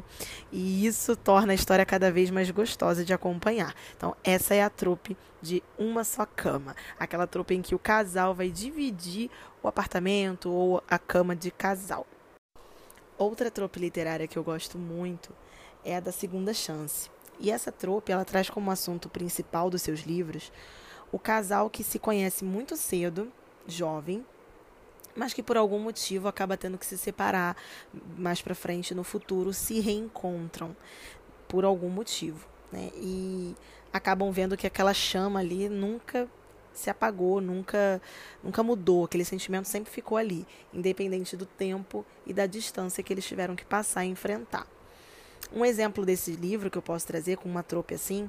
E 0.50 0.86
isso 0.86 1.14
torna 1.14 1.52
a 1.52 1.54
história 1.54 1.84
cada 1.84 2.10
vez 2.10 2.30
mais 2.30 2.50
gostosa 2.50 3.04
de 3.04 3.12
acompanhar. 3.12 3.74
Então, 3.96 4.16
essa 4.24 4.54
é 4.54 4.62
a 4.62 4.70
trupe 4.70 5.16
de 5.42 5.62
uma 5.78 6.02
só 6.02 6.24
cama. 6.24 6.74
Aquela 6.98 7.26
trupe 7.26 7.54
em 7.54 7.60
que 7.60 7.74
o 7.74 7.78
casal 7.78 8.34
vai 8.34 8.50
dividir 8.50 9.30
o 9.62 9.68
apartamento 9.68 10.50
ou 10.50 10.82
a 10.88 10.98
cama 10.98 11.36
de 11.36 11.50
casal. 11.50 12.06
Outra 13.18 13.50
trope 13.50 13.78
literária 13.78 14.26
que 14.26 14.38
eu 14.38 14.42
gosto 14.42 14.78
muito 14.78 15.30
é 15.84 15.96
a 15.96 16.00
da 16.00 16.10
segunda 16.10 16.54
chance. 16.54 17.10
E 17.38 17.50
essa 17.50 17.70
trope, 17.70 18.10
ela 18.10 18.24
traz 18.24 18.48
como 18.48 18.70
assunto 18.70 19.08
principal 19.08 19.68
dos 19.68 19.82
seus 19.82 20.00
livros 20.00 20.50
o 21.12 21.18
casal 21.18 21.70
que 21.70 21.84
se 21.84 21.98
conhece 21.98 22.44
muito 22.44 22.76
cedo, 22.76 23.30
jovem, 23.68 24.26
mas 25.16 25.32
que 25.32 25.42
por 25.42 25.56
algum 25.56 25.78
motivo 25.78 26.28
acaba 26.28 26.56
tendo 26.56 26.78
que 26.78 26.86
se 26.86 26.98
separar 26.98 27.56
mais 28.16 28.42
para 28.42 28.54
frente 28.54 28.94
no 28.94 29.04
futuro, 29.04 29.52
se 29.52 29.80
reencontram 29.80 30.76
por 31.48 31.64
algum 31.64 31.88
motivo, 31.88 32.46
né? 32.72 32.90
E 32.96 33.54
acabam 33.92 34.30
vendo 34.32 34.56
que 34.56 34.66
aquela 34.66 34.92
chama 34.92 35.40
ali 35.40 35.68
nunca 35.68 36.28
se 36.72 36.90
apagou, 36.90 37.40
nunca 37.40 38.02
nunca 38.42 38.62
mudou, 38.62 39.04
aquele 39.04 39.24
sentimento 39.24 39.68
sempre 39.68 39.92
ficou 39.92 40.18
ali, 40.18 40.46
independente 40.72 41.36
do 41.36 41.46
tempo 41.46 42.04
e 42.26 42.32
da 42.32 42.46
distância 42.46 43.02
que 43.02 43.12
eles 43.12 43.24
tiveram 43.24 43.54
que 43.54 43.64
passar 43.64 44.04
e 44.04 44.08
enfrentar. 44.08 44.66
Um 45.52 45.64
exemplo 45.64 46.04
desse 46.04 46.32
livro 46.32 46.70
que 46.70 46.76
eu 46.76 46.82
posso 46.82 47.06
trazer 47.06 47.36
com 47.36 47.48
uma 47.48 47.62
trope 47.62 47.94
assim 47.94 48.28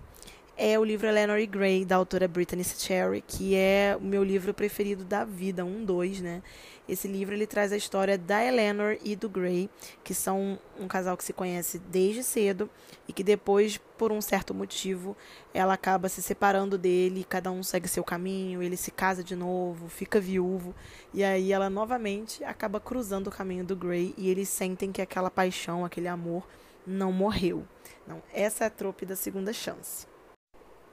é 0.57 0.79
o 0.79 0.85
livro 0.85 1.07
Eleanor 1.07 1.37
e 1.37 1.45
Gray, 1.45 1.83
da 1.83 1.97
autora 1.97 2.27
Brittany 2.27 2.63
Cherry, 2.63 3.21
que 3.27 3.55
é 3.55 3.97
o 3.99 4.03
meu 4.03 4.23
livro 4.23 4.53
preferido 4.53 5.03
da 5.03 5.25
vida, 5.25 5.65
um 5.65 5.83
dois, 5.83 6.21
né? 6.21 6.41
Esse 6.87 7.07
livro 7.07 7.33
ele 7.33 7.45
traz 7.45 7.73
a 7.73 7.77
história 7.77 8.17
da 8.17 8.43
Eleanor 8.43 8.97
e 9.03 9.15
do 9.15 9.27
Gray, 9.27 9.69
que 10.03 10.13
são 10.13 10.57
um 10.79 10.87
casal 10.87 11.17
que 11.17 11.23
se 11.23 11.33
conhece 11.33 11.79
desde 11.79 12.23
cedo 12.23 12.69
e 13.07 13.11
que 13.11 13.23
depois, 13.23 13.77
por 13.97 14.11
um 14.11 14.21
certo 14.21 14.53
motivo, 14.53 15.17
ela 15.53 15.73
acaba 15.73 16.07
se 16.07 16.21
separando 16.21 16.77
dele, 16.77 17.25
cada 17.27 17.51
um 17.51 17.61
segue 17.61 17.87
seu 17.87 18.03
caminho, 18.03 18.63
ele 18.63 18.77
se 18.77 18.91
casa 18.91 19.23
de 19.23 19.35
novo, 19.35 19.89
fica 19.89 20.21
viúvo, 20.21 20.73
e 21.13 21.23
aí 21.23 21.51
ela 21.51 21.69
novamente 21.69 22.43
acaba 22.45 22.79
cruzando 22.79 23.27
o 23.27 23.31
caminho 23.31 23.65
do 23.65 23.75
Gray 23.75 24.13
e 24.17 24.29
eles 24.29 24.47
sentem 24.47 24.91
que 24.91 25.01
aquela 25.01 25.29
paixão, 25.29 25.83
aquele 25.83 26.07
amor 26.07 26.47
não 26.87 27.11
morreu. 27.11 27.67
Não, 28.07 28.21
essa 28.31 28.63
é 28.63 28.67
a 28.67 28.69
trope 28.69 29.05
da 29.05 29.15
segunda 29.15 29.51
chance. 29.51 30.14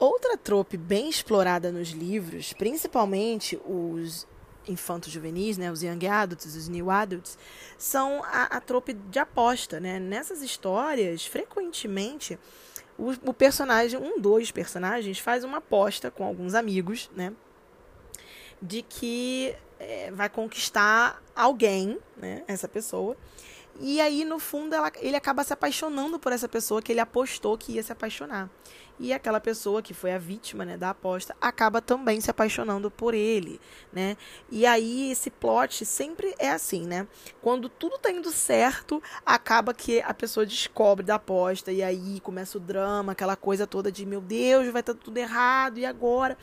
Outra 0.03 0.37
trope 0.37 0.77
bem 0.77 1.09
explorada 1.09 1.71
nos 1.71 1.91
livros, 1.91 2.53
principalmente 2.53 3.57
os 3.65 4.27
infantos 4.67 5.13
juvenis, 5.13 5.57
né, 5.57 5.71
os 5.71 5.81
young 5.81 6.09
adults, 6.09 6.57
os 6.57 6.67
new 6.67 6.91
adults, 6.91 7.39
são 7.79 8.21
a, 8.25 8.47
a 8.47 8.61
trope 8.61 8.95
de 8.95 9.21
aposta, 9.21 9.79
né? 9.79 10.01
Nessas 10.01 10.43
histórias, 10.43 11.25
frequentemente 11.25 12.37
o, 12.99 13.11
o, 13.31 13.33
personagem, 13.33 13.97
um 13.97 14.21
dos 14.21 14.51
personagens, 14.51 15.21
faz 15.21 15.45
uma 15.45 15.59
aposta 15.59 16.11
com 16.11 16.25
alguns 16.25 16.55
amigos, 16.55 17.09
né, 17.15 17.33
de 18.61 18.83
que 18.83 19.55
é, 19.79 20.11
vai 20.11 20.29
conquistar 20.29 21.23
alguém, 21.33 21.97
né, 22.17 22.43
essa 22.49 22.67
pessoa. 22.67 23.17
E 23.81 24.01
aí, 24.01 24.25
no 24.25 24.39
fundo, 24.39 24.75
ela, 24.75 24.93
ele 24.97 25.17
acaba 25.17 25.43
se 25.43 25.53
apaixonando 25.53 26.19
por 26.19 26.33
essa 26.33 26.49
pessoa 26.49 26.83
que 26.83 26.93
ele 26.93 27.01
apostou 27.01 27.57
que 27.57 27.73
ia 27.73 27.83
se 27.83 27.93
apaixonar 27.93 28.51
e 29.03 29.13
aquela 29.13 29.41
pessoa 29.41 29.83
que 29.83 29.93
foi 29.93 30.13
a 30.13 30.19
vítima 30.19 30.65
né, 30.65 30.77
da 30.77 30.91
aposta 30.91 31.35
acaba 31.41 31.81
também 31.83 32.21
se 32.21 32.31
apaixonando 32.31 32.89
por 32.89 33.15
ele, 33.15 33.61
né? 33.93 34.17
E 34.49 34.65
aí 34.65 35.11
esse 35.11 35.29
plot 35.29 35.85
sempre 35.85 36.33
é 36.39 36.51
assim, 36.51 36.87
né? 36.87 37.07
Quando 37.41 37.69
tudo 37.69 37.99
tá 37.99 38.13
indo 38.13 38.31
certo, 38.31 39.03
acaba 39.27 39.75
que 39.75 40.01
a 40.03 40.15
pessoa 40.15 40.47
descobre 40.47 41.05
da 41.05 41.17
aposta 41.17 41.73
e 41.73 41.83
aí 41.83 42.21
começa 42.21 42.59
o 42.59 42.61
drama, 42.61 43.11
aquela 43.11 43.35
coisa 43.35 43.67
toda 43.67 43.91
de 43.91 44.07
meu 44.07 44.21
Deus, 44.21 44.69
vai 44.69 44.81
estar 44.81 44.95
tá 44.95 45.01
tudo 45.03 45.19
errado 45.19 45.79
e 45.79 45.85
agora? 45.85 46.39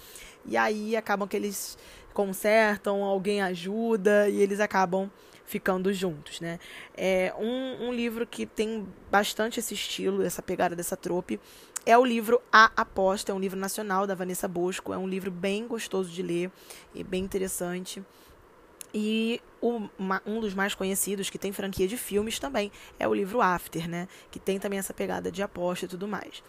E 0.45 0.57
aí 0.57 0.97
acabam 0.97 1.29
que 1.29 1.37
eles 1.37 1.77
consertam, 2.13 3.03
alguém 3.05 3.41
ajuda 3.41 4.27
e 4.27 4.41
eles 4.41 4.59
acabam 4.59 5.09
ficando 5.49 5.91
juntos, 5.91 6.39
né? 6.39 6.59
É 6.95 7.33
um, 7.35 7.87
um 7.87 7.91
livro 7.91 8.27
que 8.27 8.45
tem 8.45 8.87
bastante 9.09 9.59
esse 9.59 9.73
estilo, 9.73 10.21
essa 10.21 10.43
pegada 10.43 10.75
dessa 10.75 10.95
trope, 10.95 11.39
é 11.87 11.97
o 11.97 12.05
livro 12.05 12.39
A 12.53 12.71
Aposta, 12.77 13.31
é 13.31 13.35
um 13.35 13.39
livro 13.39 13.57
nacional 13.57 14.05
da 14.05 14.13
Vanessa 14.13 14.47
Bosco, 14.47 14.93
é 14.93 14.97
um 14.97 15.07
livro 15.07 15.31
bem 15.31 15.67
gostoso 15.67 16.11
de 16.11 16.21
ler 16.21 16.51
e 16.93 17.03
bem 17.03 17.23
interessante. 17.23 18.03
E 18.93 19.41
o, 19.59 19.89
uma, 19.97 20.21
um 20.23 20.39
dos 20.39 20.53
mais 20.53 20.75
conhecidos, 20.75 21.31
que 21.31 21.39
tem 21.39 21.51
franquia 21.51 21.87
de 21.87 21.97
filmes 21.97 22.37
também, 22.37 22.71
é 22.99 23.07
o 23.07 23.13
livro 23.13 23.41
After, 23.41 23.89
né? 23.89 24.07
Que 24.29 24.37
tem 24.37 24.59
também 24.59 24.77
essa 24.77 24.93
pegada 24.93 25.31
de 25.31 25.41
aposta 25.41 25.85
e 25.85 25.87
tudo 25.89 26.07
mais. 26.07 26.43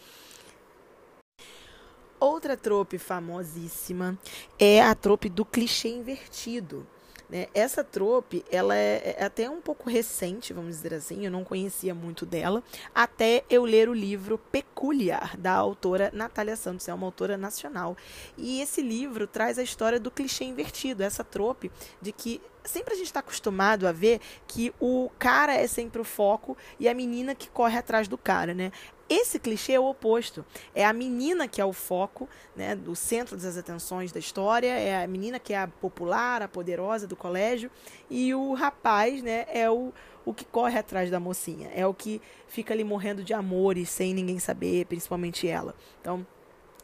Outra 2.18 2.54
trope 2.54 2.98
famosíssima 2.98 4.18
é 4.58 4.82
a 4.82 4.94
trope 4.94 5.30
do 5.30 5.42
clichê 5.42 5.88
invertido. 5.88 6.86
Né? 7.30 7.46
Essa 7.54 7.84
trope, 7.84 8.44
ela 8.50 8.76
é, 8.76 9.16
é, 9.18 9.24
até 9.24 9.48
um 9.48 9.60
pouco 9.60 9.88
recente, 9.88 10.52
vamos 10.52 10.76
dizer 10.76 10.94
assim, 10.94 11.24
eu 11.24 11.30
não 11.30 11.44
conhecia 11.44 11.94
muito 11.94 12.26
dela, 12.26 12.62
até 12.94 13.44
eu 13.48 13.64
ler 13.64 13.88
o 13.88 13.94
livro 13.94 14.36
Peculiar, 14.36 15.36
da 15.36 15.52
autora 15.52 16.10
Natália 16.12 16.56
Santos, 16.56 16.88
é 16.88 16.94
uma 16.94 17.06
autora 17.06 17.36
nacional. 17.36 17.96
E 18.36 18.60
esse 18.60 18.82
livro 18.82 19.26
traz 19.26 19.58
a 19.58 19.62
história 19.62 20.00
do 20.00 20.10
clichê 20.10 20.44
invertido, 20.44 21.02
essa 21.02 21.22
trope 21.22 21.70
de 22.02 22.10
que 22.10 22.40
sempre 22.64 22.94
a 22.94 22.96
gente 22.96 23.06
está 23.06 23.20
acostumado 23.20 23.86
a 23.86 23.92
ver 23.92 24.20
que 24.46 24.72
o 24.80 25.10
cara 25.18 25.54
é 25.54 25.66
sempre 25.66 26.00
o 26.00 26.04
foco 26.04 26.56
e 26.78 26.88
a 26.88 26.94
menina 26.94 27.34
que 27.34 27.48
corre 27.48 27.78
atrás 27.78 28.08
do 28.08 28.18
cara, 28.18 28.54
né? 28.54 28.72
Esse 29.08 29.40
clichê 29.40 29.72
é 29.72 29.80
o 29.80 29.86
oposto. 29.86 30.44
É 30.72 30.86
a 30.86 30.92
menina 30.92 31.48
que 31.48 31.60
é 31.60 31.64
o 31.64 31.72
foco, 31.72 32.28
né, 32.54 32.76
do 32.76 32.94
centro 32.94 33.36
das 33.36 33.56
atenções 33.56 34.12
da 34.12 34.20
história, 34.20 34.68
é 34.68 35.02
a 35.02 35.06
menina 35.08 35.40
que 35.40 35.52
é 35.52 35.58
a 35.58 35.66
popular, 35.66 36.42
a 36.42 36.48
poderosa 36.48 37.08
do 37.08 37.16
colégio, 37.16 37.72
e 38.08 38.32
o 38.32 38.54
rapaz, 38.54 39.20
né, 39.20 39.46
é 39.48 39.68
o, 39.68 39.92
o 40.24 40.32
que 40.32 40.44
corre 40.44 40.78
atrás 40.78 41.10
da 41.10 41.18
mocinha, 41.18 41.72
é 41.74 41.84
o 41.84 41.92
que 41.92 42.22
fica 42.46 42.72
ali 42.72 42.84
morrendo 42.84 43.24
de 43.24 43.34
amores 43.34 43.90
sem 43.90 44.14
ninguém 44.14 44.38
saber, 44.38 44.86
principalmente 44.86 45.48
ela. 45.48 45.74
Então, 46.00 46.24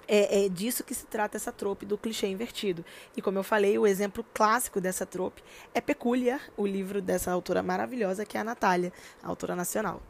é, 0.08 0.44
é, 0.44 0.48
disso 0.48 0.84
que 0.84 0.94
se 0.94 1.06
trata 1.06 1.36
essa 1.36 1.52
trope 1.52 1.84
do 1.84 1.98
clichê 1.98 2.26
invertido. 2.26 2.84
E 3.16 3.22
como 3.22 3.38
eu 3.38 3.42
falei, 3.42 3.78
o 3.78 3.86
exemplo 3.86 4.25
clássico 4.34 4.80
dessa 4.80 5.04
trope 5.04 5.42
é 5.75 5.80
Peculiar, 5.80 6.40
o 6.56 6.66
livro 6.66 7.02
dessa 7.02 7.32
autora 7.32 7.62
maravilhosa 7.62 8.25
que 8.25 8.36
é 8.36 8.40
a 8.40 8.44
Natália, 8.44 8.92
a 9.22 9.28
autora 9.28 9.56
nacional. 9.56 10.00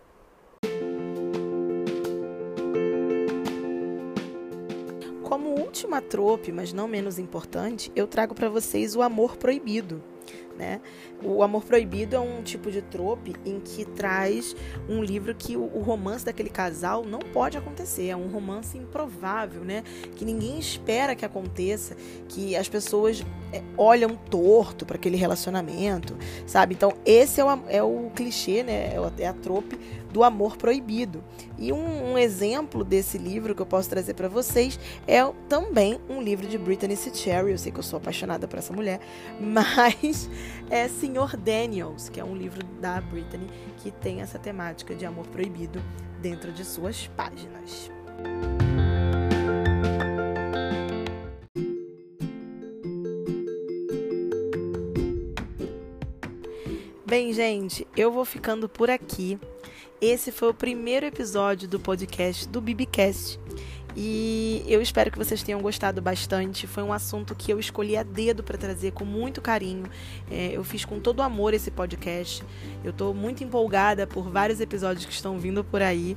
Como 5.22 5.58
última 5.58 6.00
trope, 6.00 6.52
mas 6.52 6.72
não 6.72 6.86
menos 6.86 7.18
importante, 7.18 7.90
eu 7.96 8.06
trago 8.06 8.34
para 8.34 8.48
vocês 8.48 8.94
o 8.94 9.02
amor 9.02 9.36
proibido. 9.36 10.02
Né? 10.56 10.80
O 11.22 11.42
Amor 11.42 11.64
Proibido 11.64 12.16
é 12.16 12.20
um 12.20 12.42
tipo 12.42 12.70
de 12.70 12.82
trope 12.82 13.34
em 13.44 13.60
que 13.60 13.84
traz 13.84 14.54
um 14.88 15.02
livro 15.02 15.34
que 15.34 15.56
o, 15.56 15.66
romance 15.80 16.24
daquele 16.24 16.50
casal 16.50 17.04
não 17.04 17.20
pode 17.20 17.56
acontecer. 17.56 18.08
É 18.08 18.16
um 18.16 18.28
romance 18.28 18.76
improvável, 18.76 19.64
né? 19.64 19.84
Que 20.14 20.24
ninguém 20.24 20.58
espera 20.58 21.14
que 21.14 21.24
aconteça, 21.24 21.96
que 22.28 22.56
as 22.56 22.68
pessoas 22.68 23.24
é, 23.52 23.62
olham 23.76 24.16
torto 24.16 24.84
para 24.84 24.96
aquele 24.96 25.16
relacionamento, 25.16 26.16
sabe? 26.46 26.74
Então, 26.74 26.92
esse 27.04 27.40
é 27.40 27.44
o, 27.44 27.60
é 27.68 27.82
o 27.82 28.10
clichê, 28.14 28.62
né? 28.62 28.94
É, 28.94 29.22
é 29.22 29.26
a 29.26 29.32
trope 29.32 29.78
do 30.12 30.22
amor 30.22 30.56
proibido. 30.56 31.22
E 31.58 31.72
um, 31.72 32.12
um 32.12 32.18
exemplo 32.18 32.84
desse 32.84 33.18
livro 33.18 33.54
que 33.54 33.62
eu 33.62 33.66
posso 33.66 33.88
trazer 33.88 34.14
para 34.14 34.28
vocês 34.28 34.78
é 35.06 35.20
também 35.48 36.00
um 36.08 36.20
livro 36.20 36.46
de 36.46 36.58
Brittany 36.58 36.96
C. 36.96 37.14
Cherry. 37.14 37.52
Eu 37.52 37.58
sei 37.58 37.72
que 37.72 37.78
eu 37.78 37.82
sou 37.82 37.98
apaixonada 37.98 38.46
por 38.46 38.58
essa 38.58 38.72
mulher, 38.72 39.00
mas 39.40 40.28
é 40.70 40.88
Senhor 40.88 41.36
Daniels, 41.36 42.08
que 42.08 42.20
é 42.20 42.24
um 42.24 42.36
livro 42.36 42.64
da 42.80 43.00
Brittany 43.00 43.46
que 43.78 43.90
tem 43.90 44.20
essa 44.20 44.38
temática 44.38 44.94
de 44.94 45.04
amor 45.06 45.26
proibido 45.28 45.82
dentro 46.20 46.52
de 46.52 46.64
suas 46.64 47.06
páginas. 47.08 47.90
Bem, 57.08 57.32
gente, 57.32 57.86
eu 57.96 58.10
vou 58.10 58.24
ficando 58.24 58.68
por 58.68 58.90
aqui. 58.90 59.38
Esse 60.00 60.30
foi 60.30 60.50
o 60.50 60.54
primeiro 60.54 61.06
episódio 61.06 61.66
do 61.66 61.80
podcast 61.80 62.46
do 62.46 62.60
Bibicast. 62.60 63.40
E 63.96 64.62
eu 64.66 64.82
espero 64.82 65.10
que 65.10 65.16
vocês 65.16 65.42
tenham 65.42 65.62
gostado 65.62 66.02
bastante. 66.02 66.66
Foi 66.66 66.82
um 66.82 66.92
assunto 66.92 67.34
que 67.34 67.50
eu 67.50 67.58
escolhi 67.58 67.96
a 67.96 68.02
dedo 68.02 68.42
para 68.42 68.58
trazer 68.58 68.92
com 68.92 69.06
muito 69.06 69.40
carinho. 69.40 69.84
É, 70.30 70.50
eu 70.52 70.62
fiz 70.62 70.84
com 70.84 71.00
todo 71.00 71.22
amor 71.22 71.54
esse 71.54 71.70
podcast. 71.70 72.44
Eu 72.84 72.90
estou 72.90 73.14
muito 73.14 73.42
empolgada 73.42 74.06
por 74.06 74.28
vários 74.28 74.60
episódios 74.60 75.06
que 75.06 75.12
estão 75.12 75.38
vindo 75.38 75.64
por 75.64 75.80
aí. 75.80 76.14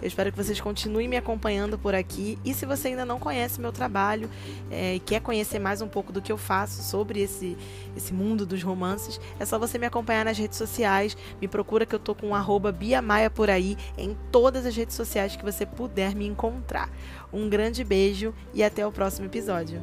Eu 0.00 0.08
espero 0.08 0.30
que 0.30 0.36
vocês 0.36 0.60
continuem 0.60 1.08
me 1.08 1.16
acompanhando 1.16 1.78
por 1.78 1.94
aqui. 1.94 2.38
E 2.44 2.54
se 2.54 2.64
você 2.66 2.88
ainda 2.88 3.04
não 3.04 3.18
conhece 3.18 3.60
meu 3.60 3.72
trabalho 3.72 4.30
é, 4.70 4.94
e 4.94 5.00
quer 5.00 5.20
conhecer 5.20 5.58
mais 5.58 5.80
um 5.80 5.88
pouco 5.88 6.12
do 6.12 6.22
que 6.22 6.30
eu 6.30 6.38
faço 6.38 6.82
sobre 6.82 7.20
esse, 7.20 7.56
esse 7.96 8.12
mundo 8.12 8.46
dos 8.46 8.62
romances, 8.62 9.20
é 9.38 9.44
só 9.44 9.58
você 9.58 9.78
me 9.78 9.86
acompanhar 9.86 10.24
nas 10.24 10.38
redes 10.38 10.56
sociais. 10.58 11.16
Me 11.40 11.48
procura 11.48 11.84
que 11.84 11.94
eu 11.94 11.98
tô 11.98 12.14
com 12.14 12.34
arroba 12.34 12.70
Bia 12.70 13.02
Maia 13.02 13.30
por 13.30 13.50
aí 13.50 13.76
em 13.96 14.16
todas 14.30 14.64
as 14.64 14.76
redes 14.76 14.96
sociais 14.96 15.36
que 15.36 15.44
você 15.44 15.66
puder 15.66 16.14
me 16.14 16.26
encontrar. 16.26 16.90
Um 17.32 17.48
grande 17.48 17.84
beijo 17.84 18.34
e 18.54 18.62
até 18.62 18.86
o 18.86 18.92
próximo 18.92 19.26
episódio. 19.26 19.82